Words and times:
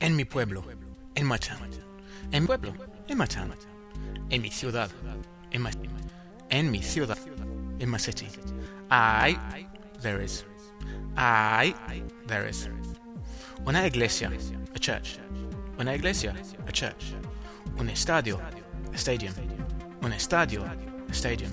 En 0.00 0.14
mi 0.14 0.24
pueblo, 0.24 0.64
en 1.16 1.28
town. 1.28 1.70
En 2.30 2.42
mi 2.42 2.46
pueblo, 2.46 2.72
my 3.08 3.26
town. 3.26 3.52
En 4.30 4.42
mi 4.42 4.50
ciudad, 4.50 4.90
in 5.50 5.62
my 5.62 5.70
en 6.50 6.70
mi 6.70 6.80
ciudad, 6.80 7.18
in 7.80 7.90
my 7.90 7.98
city. 7.98 8.28
I, 8.90 9.36
there 10.00 10.20
is. 10.20 10.44
I, 11.16 11.74
there 12.26 12.46
is. 12.46 12.68
Una 13.66 13.86
iglesia, 13.86 14.30
a 14.74 14.78
church. 14.78 15.18
Una 15.80 15.94
iglesia, 15.94 16.34
a 16.66 16.72
church. 16.72 17.14
Un 17.78 17.88
estadio, 17.88 18.40
a 18.92 18.96
stadium. 18.96 19.34
Un 20.02 20.12
estadio, 20.12 20.62
a 20.62 21.12
stadium. 21.12 21.50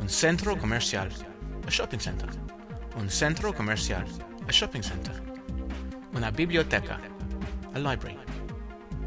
Un 0.00 0.08
centro 0.08 0.56
comercial, 0.56 1.08
a 1.66 1.70
shopping 1.70 2.00
center. 2.00 2.28
Un 2.96 3.10
centro 3.10 3.52
comercial, 3.52 4.06
a 4.48 4.52
shopping 4.52 4.82
center. 4.82 5.20
Una 6.14 6.30
biblioteca, 6.30 6.98
a 7.74 7.78
library. 7.78 8.18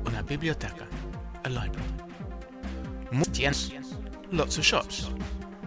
Una 0.05 0.21
biblioteca, 0.21 0.87
a 1.43 1.49
library. 1.49 1.87
Muchas 3.11 3.31
tiendas, 3.33 3.71
lots 4.31 4.57
of 4.57 4.65
shops. 4.65 5.09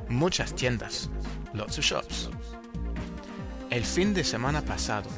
Muchas 0.09 0.53
tiendas, 0.55 1.09
lots 1.55 1.79
of 1.79 1.85
shops. 1.85 2.29
El 3.71 3.85
fin 3.85 4.15
de 4.15 4.25
semana 4.25 4.63
pasado, 4.63 5.09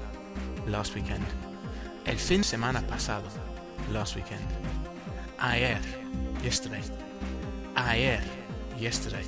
last 0.67 0.95
weekend. 0.95 1.25
El 2.07 2.17
fin 2.19 2.41
de 2.41 2.47
semana 2.47 2.83
pasado, 2.87 3.29
last 3.93 4.17
weekend. 4.17 4.45
Ayer, 5.39 5.81
yesterday. 6.43 6.83
Ayer, 7.77 8.21
yesterday. 8.79 9.25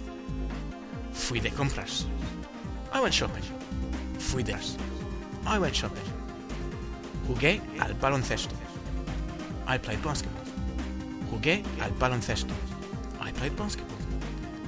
Fui 1.13 1.41
de 1.41 1.51
compras. 1.51 2.07
I 2.93 3.01
went 3.01 3.15
shopping. 3.15 3.45
Fui 4.19 4.43
de 4.43 4.55
I 5.47 5.59
went 5.59 5.75
shopping. 5.75 6.22
Jugué 7.33 7.63
al 7.81 7.95
baloncesto. 7.95 8.55
I 9.67 9.79
played 9.79 10.03
basketball. 10.05 10.45
Jugué 11.31 11.63
al 11.81 11.91
baloncesto. 11.93 12.53
I 13.23 13.33
played 13.33 13.57
basketball. 13.57 13.97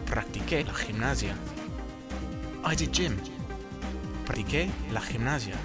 Practiqué 0.07 0.65
la 0.65 0.73
gimnasia. 0.73 1.35
I 2.65 2.75
did 2.75 2.91
gym. 2.91 3.19
Practiqué 4.25 4.71
la 4.93 5.01
gimnasia. 5.03 5.57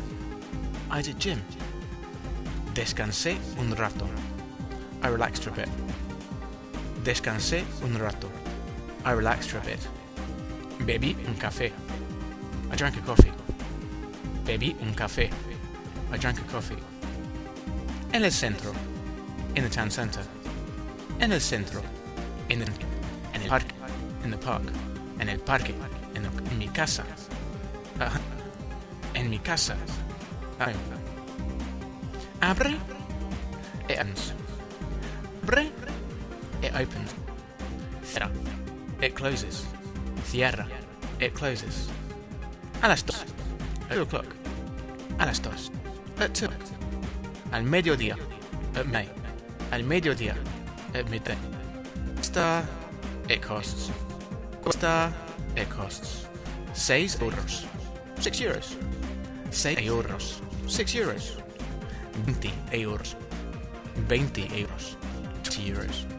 I 0.92 1.02
did 1.02 1.18
gym. 1.20 1.40
Descansé 2.74 3.38
un 3.58 3.74
rato. 3.78 4.06
I 5.02 5.08
relaxed 5.08 5.48
a 5.48 5.52
bit. 5.52 5.70
Descansé 7.06 7.64
un 7.82 7.98
rato. 7.98 8.30
I 9.06 9.12
relaxed 9.12 9.56
a 9.56 9.62
bit. 9.62 9.80
Bebí 10.80 11.16
un 11.26 11.36
café. 11.36 11.72
I 12.74 12.76
drank 12.76 12.98
a 12.98 13.02
coffee. 13.06 13.32
Bebí 14.44 14.76
un 14.82 14.94
café. 14.94 15.30
I 16.12 16.18
drank 16.18 16.40
a 16.40 16.52
coffee. 16.52 16.99
En 18.14 18.24
el 18.24 18.32
centro. 18.32 18.72
In 19.56 19.64
the 19.64 19.70
town 19.70 19.90
center. 19.92 20.24
En 21.20 21.32
el 21.32 21.42
centro. 21.42 21.82
In, 22.50 22.60
the, 22.60 22.66
en 23.34 23.42
el 23.44 23.50
parque. 23.50 23.74
In 24.24 24.32
the 24.32 24.38
park. 24.38 24.64
En 25.20 25.30
el 25.30 25.40
parque. 25.40 25.74
En, 26.16 26.26
el- 26.26 26.52
en 26.52 26.58
mi 26.58 26.68
casa. 26.70 27.04
Ajá. 28.00 28.20
En 29.14 29.30
mi 29.30 29.40
casa. 29.40 29.76
Ay. 30.60 30.74
Abre. 32.42 32.78
It 33.90 34.00
opens. 34.00 34.34
Abre. 35.44 35.72
It 36.62 36.74
opens. 36.74 37.14
Cierra. 38.04 38.32
It 39.02 39.14
closes. 39.16 39.66
Cierra. 40.26 40.68
It 41.20 41.34
closes. 41.34 41.88
A 42.82 42.88
las 42.88 43.06
dos. 43.06 43.26
Two 43.90 44.02
o'clock. 44.04 44.26
A 45.20 45.26
las 45.26 45.42
dos. 45.42 45.72
At 46.20 46.34
two. 46.34 46.50
Al 47.52 47.64
mediodía. 47.64 48.16
At 48.76 48.86
May. 48.86 49.10
Al 49.72 49.84
mediodía. 49.84 50.36
At 50.94 51.10
midday. 51.10 51.38
Costa. 52.16 52.64
It 53.28 53.42
costs. 53.42 53.92
Costa. 54.62 55.14
It 55.56 55.70
costs. 55.70 56.28
Seis 56.74 57.18
euros. 57.22 57.66
Six 58.20 58.42
euros. 58.42 58.76
Seis 59.52 59.78
euros. 59.80 60.42
Six 60.68 60.96
euros. 60.96 61.38
20 62.26 62.52
euros. 62.72 63.16
20 64.08 64.48
euros. 64.60 64.98
20 65.44 65.68
euros. 65.68 66.19